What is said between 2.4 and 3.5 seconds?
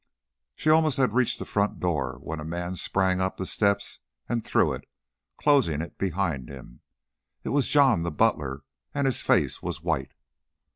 man sprang up the